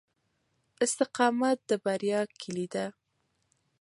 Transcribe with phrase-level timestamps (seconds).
[0.85, 2.85] استقامت د بریا کیلي ده.